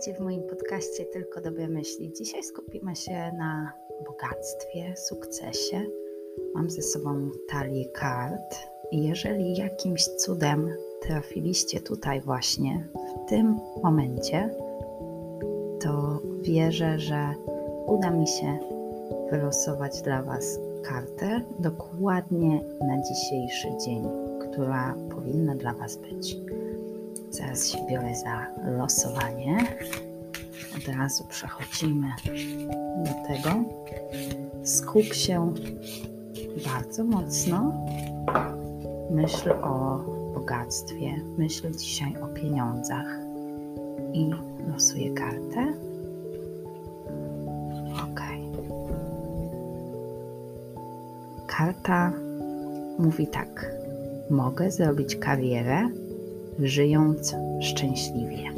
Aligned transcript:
Witajcie 0.00 0.18
w 0.18 0.24
moim 0.24 0.42
podcaście 0.42 1.04
Tylko 1.04 1.40
Dobre 1.40 1.68
Myśli. 1.68 2.12
Dzisiaj 2.12 2.42
skupimy 2.42 2.96
się 2.96 3.12
na 3.12 3.72
bogactwie, 4.06 4.96
sukcesie. 4.96 5.86
Mam 6.54 6.70
ze 6.70 6.82
sobą 6.82 7.30
talię 7.48 7.84
kart 7.88 8.56
jeżeli 8.92 9.56
jakimś 9.56 10.04
cudem 10.04 10.70
trafiliście 11.02 11.80
tutaj 11.80 12.20
właśnie 12.20 12.88
w 13.26 13.28
tym 13.28 13.56
momencie, 13.82 14.50
to 15.80 16.20
wierzę, 16.42 16.98
że 16.98 17.34
uda 17.86 18.10
mi 18.10 18.28
się 18.28 18.58
wylosować 19.30 20.02
dla 20.02 20.22
Was 20.22 20.58
kartę 20.82 21.40
dokładnie 21.58 22.64
na 22.80 23.02
dzisiejszy 23.02 23.68
dzień, 23.84 24.08
która 24.40 24.94
powinna 25.14 25.54
dla 25.54 25.74
Was 25.74 25.96
być. 25.96 26.36
Zaraz 27.30 27.68
się 27.68 27.78
biorę 27.90 28.14
za 28.14 28.46
losowanie. 28.78 29.58
Od 30.76 30.96
razu 30.96 31.24
przechodzimy 31.24 32.06
do 33.04 33.28
tego. 33.28 33.64
Skup 34.64 35.14
się 35.14 35.54
bardzo 36.64 37.04
mocno. 37.04 37.86
Myśl 39.10 39.50
o 39.50 39.98
bogactwie, 40.34 41.20
myśl 41.38 41.70
dzisiaj 41.70 42.16
o 42.22 42.26
pieniądzach 42.26 43.06
i 44.12 44.30
losuję 44.72 45.14
kartę. 45.14 45.72
Ok. 48.04 48.20
Karta 51.46 52.12
mówi 52.98 53.26
tak: 53.26 53.72
Mogę 54.30 54.70
zrobić 54.70 55.16
karierę 55.16 55.88
żyjąc 56.62 57.36
szczęśliwie. 57.60 58.50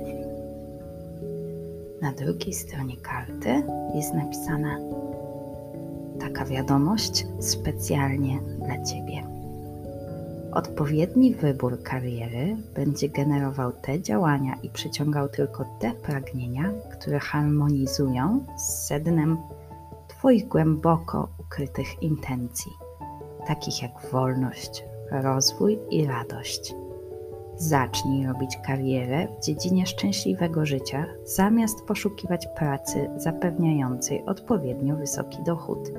Na 2.00 2.12
drugiej 2.12 2.54
stronie 2.54 2.96
karty 2.96 3.62
jest 3.94 4.14
napisana 4.14 4.78
taka 6.20 6.44
wiadomość 6.44 7.27
specjalnie 7.40 8.38
dla 8.58 8.84
Ciebie. 8.84 9.22
Odpowiedni 10.52 11.34
wybór 11.34 11.82
kariery 11.82 12.56
będzie 12.74 13.08
generował 13.08 13.72
te 13.72 14.00
działania 14.00 14.55
i 14.62 14.68
przyciągał 14.68 15.28
tylko 15.28 15.64
te 15.80 15.92
pragnienia, 15.92 16.72
które 16.92 17.18
harmonizują 17.18 18.44
z 18.56 18.86
sednem 18.86 19.38
Twoich 20.08 20.48
głęboko 20.48 21.28
ukrytych 21.38 22.02
intencji, 22.02 22.72
takich 23.46 23.82
jak 23.82 23.92
wolność, 24.12 24.84
rozwój 25.10 25.78
i 25.90 26.06
radość. 26.06 26.74
Zacznij 27.56 28.27
robić 28.27 28.58
karierę 28.67 29.28
w 29.28 29.45
dziedzinie 29.45 29.86
szczęśliwego 29.86 30.67
życia, 30.67 31.06
zamiast 31.25 31.86
poszukiwać 31.86 32.47
pracy 32.56 33.11
zapewniającej 33.17 34.25
odpowiednio 34.25 34.97
wysoki 34.97 35.39
dochód, 35.47 35.92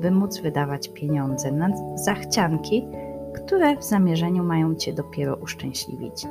by 0.00 0.10
móc 0.10 0.40
wydawać 0.40 0.88
pieniądze 0.88 1.52
na 1.52 1.96
zachcianki, 1.96 2.88
które 3.34 3.76
w 3.76 3.84
zamierzeniu 3.84 4.44
mają 4.44 4.74
Cię 4.74 4.92
dopiero 4.92 5.36
uszczęśliwić. 5.36 6.26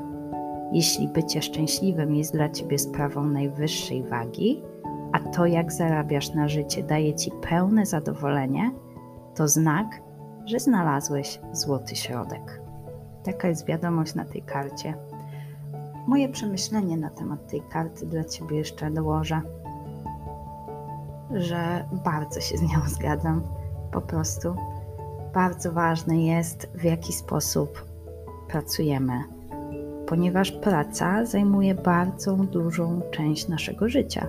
Jeśli 0.72 1.08
bycie 1.08 1.42
szczęśliwym 1.42 2.16
jest 2.16 2.34
dla 2.34 2.50
Ciebie 2.50 2.80
sprawą 2.80 3.24
najwyższej 3.24 4.04
wagi, 4.04 4.64
a 5.12 5.20
to 5.20 5.46
jak 5.46 5.74
zarabiasz 5.74 6.34
na 6.34 6.48
życie 6.48 6.84
daje 6.84 7.16
Ci 7.16 7.32
pełne 7.50 7.86
zadowolenie, 7.86 8.72
to 9.36 9.48
znak, 9.48 10.02
że 10.46 10.60
znalazłeś 10.60 11.40
złoty 11.52 11.96
środek. 11.96 12.61
Taka 13.24 13.48
jest 13.48 13.66
wiadomość 13.66 14.16
na 14.16 14.26
tej 14.26 14.42
karcie. 14.42 14.94
Moje 16.08 16.30
przemyślenie 16.30 16.98
na 16.98 17.10
temat 17.10 17.48
tej 17.48 17.62
karty 17.62 18.06
dla 18.06 18.24
Ciebie 18.24 18.58
jeszcze 18.58 18.92
dołożę, 18.92 19.42
że 21.32 21.86
bardzo 22.04 22.42
się 22.42 22.58
z 22.58 22.62
nią 22.62 22.80
zgadzam. 22.98 23.42
Po 23.92 24.02
prostu 24.02 24.56
bardzo 25.34 25.72
ważne 25.72 26.18
jest, 26.26 26.70
w 26.76 26.84
jaki 26.84 27.14
sposób 27.14 27.86
pracujemy, 28.48 29.24
ponieważ 30.08 30.52
praca 30.52 31.26
zajmuje 31.26 31.76
bardzo 31.76 32.36
dużą 32.36 33.02
część 33.12 33.48
naszego 33.48 33.90
życia. 33.90 34.28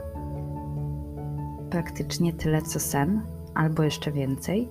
Praktycznie 1.71 2.33
tyle 2.33 2.63
co 2.63 2.81
sen, 2.81 3.23
albo 3.55 3.83
jeszcze 3.83 4.13
więcej 4.13 4.69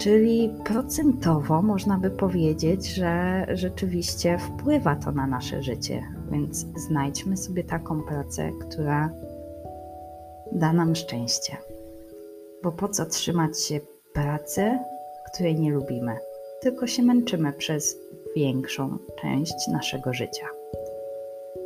Czyli 0.00 0.54
procentowo 0.64 1.62
można 1.62 1.98
by 1.98 2.10
powiedzieć, 2.10 2.86
że 2.86 3.46
rzeczywiście 3.52 4.38
wpływa 4.38 4.96
to 4.96 5.12
na 5.12 5.26
nasze 5.26 5.62
życie, 5.62 6.02
więc 6.30 6.66
znajdźmy 6.88 7.36
sobie 7.36 7.64
taką 7.64 8.02
pracę, 8.02 8.50
która 8.60 9.10
da 10.52 10.72
nam 10.72 10.94
szczęście. 10.94 11.56
Bo 12.62 12.72
po 12.72 12.88
co 12.88 13.06
trzymać 13.06 13.60
się 13.60 13.80
pracy, 14.12 14.78
której 15.32 15.60
nie 15.60 15.72
lubimy, 15.72 16.16
tylko 16.62 16.86
się 16.86 17.02
męczymy 17.02 17.52
przez 17.52 17.98
większą 18.36 18.98
część 19.22 19.68
naszego 19.72 20.14
życia. 20.14 20.46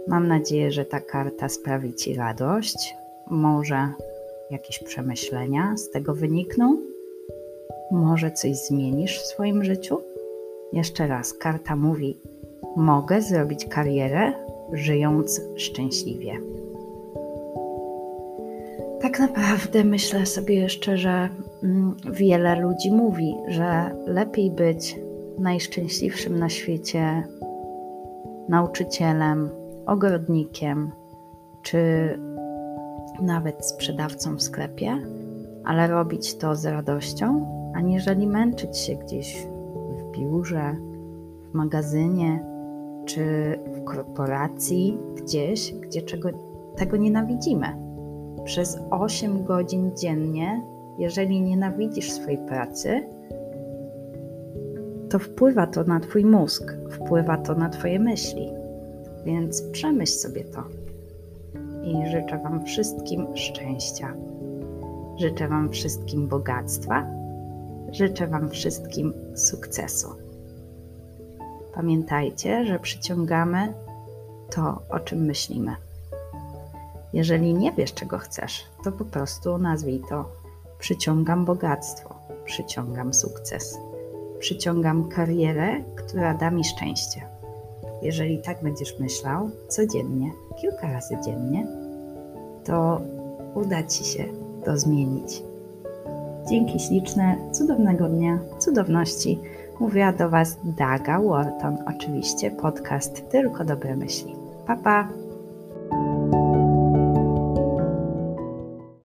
Mam 0.08 0.28
nadzieję, 0.28 0.72
że 0.72 0.84
ta 0.84 1.00
karta 1.00 1.48
sprawi 1.48 1.94
Ci 1.94 2.14
radość, 2.14 2.96
może 3.30 3.88
jakieś 4.50 4.78
przemyślenia 4.78 5.76
z 5.76 5.90
tego 5.90 6.14
wynikną 6.14 6.93
może 7.90 8.30
coś 8.30 8.56
zmienisz 8.56 9.18
w 9.18 9.26
swoim 9.26 9.64
życiu? 9.64 9.98
Jeszcze 10.72 11.06
raz, 11.06 11.32
karta 11.32 11.76
mówi: 11.76 12.20
Mogę 12.76 13.22
zrobić 13.22 13.66
karierę, 13.66 14.32
żyjąc 14.72 15.40
szczęśliwie. 15.56 16.32
Tak 19.00 19.18
naprawdę 19.18 19.84
myślę 19.84 20.26
sobie 20.26 20.54
jeszcze, 20.54 20.96
że 20.98 21.28
mm, 21.62 21.96
wiele 22.12 22.60
ludzi 22.60 22.92
mówi, 22.92 23.34
że 23.48 23.96
lepiej 24.06 24.50
być 24.50 24.96
najszczęśliwszym 25.38 26.38
na 26.38 26.48
świecie 26.48 27.22
nauczycielem, 28.48 29.50
ogrodnikiem, 29.86 30.90
czy 31.62 31.78
nawet 33.22 33.66
sprzedawcą 33.66 34.36
w 34.36 34.42
sklepie, 34.42 34.98
ale 35.64 35.86
robić 35.86 36.36
to 36.36 36.56
z 36.56 36.66
radością, 36.66 37.46
aniżeli 37.74 38.26
męczyć 38.26 38.78
się 38.78 38.94
gdzieś 38.94 39.46
w 39.98 40.10
biurze, 40.10 40.76
w 41.50 41.54
magazynie 41.54 42.44
czy 43.04 43.24
w 43.66 43.84
korporacji, 43.84 44.98
gdzieś, 45.16 45.72
gdzie 45.72 46.02
czego, 46.02 46.28
tego 46.76 46.96
nienawidzimy. 46.96 47.66
Przez 48.44 48.78
8 48.90 49.44
godzin 49.44 49.96
dziennie, 49.96 50.62
jeżeli 50.98 51.42
nienawidzisz 51.42 52.12
swojej 52.12 52.38
pracy, 52.38 53.08
to 55.10 55.18
wpływa 55.18 55.66
to 55.66 55.84
na 55.84 56.00
Twój 56.00 56.24
mózg, 56.24 56.76
wpływa 56.90 57.36
to 57.36 57.54
na 57.54 57.68
Twoje 57.68 57.98
myśli. 57.98 58.50
Więc 59.24 59.62
przemyśl 59.62 60.12
sobie 60.12 60.44
to. 60.44 60.62
I 61.82 62.10
życzę 62.10 62.38
Wam 62.38 62.64
wszystkim 62.64 63.26
szczęścia. 63.34 64.14
Życzę 65.16 65.48
Wam 65.48 65.70
wszystkim 65.70 66.28
bogactwa 66.28 67.06
Życzę 67.94 68.26
Wam 68.26 68.50
wszystkim 68.50 69.14
sukcesu. 69.34 70.08
Pamiętajcie, 71.74 72.66
że 72.66 72.78
przyciągamy 72.78 73.74
to, 74.50 74.82
o 74.90 75.00
czym 75.00 75.24
myślimy. 75.24 75.76
Jeżeli 77.12 77.54
nie 77.54 77.72
wiesz, 77.72 77.94
czego 77.94 78.18
chcesz, 78.18 78.64
to 78.84 78.92
po 78.92 79.04
prostu 79.04 79.58
nazwij 79.58 80.02
to: 80.08 80.24
przyciągam 80.78 81.44
bogactwo, 81.44 82.14
przyciągam 82.44 83.14
sukces, 83.14 83.78
przyciągam 84.38 85.08
karierę, 85.08 85.84
która 85.96 86.34
da 86.34 86.50
mi 86.50 86.64
szczęście. 86.64 87.28
Jeżeli 88.02 88.42
tak 88.42 88.62
będziesz 88.62 88.98
myślał 88.98 89.50
codziennie, 89.68 90.32
kilka 90.60 90.92
razy 90.92 91.16
dziennie, 91.24 91.66
to 92.64 93.00
uda 93.54 93.82
ci 93.82 94.04
się 94.04 94.24
to 94.64 94.78
zmienić. 94.78 95.53
Dzięki 96.48 96.80
śliczne, 96.80 97.36
cudownego 97.52 98.08
dnia, 98.08 98.38
cudowności. 98.58 99.38
Mówiła 99.80 100.12
do 100.12 100.30
Was 100.30 100.58
Daga 100.64 101.20
Wharton, 101.20 101.76
oczywiście 101.86 102.50
podcast 102.50 103.30
Tylko 103.30 103.64
Dobre 103.64 103.96
Myśli. 103.96 104.36
Pa, 104.66 104.76
pa! 104.76 105.23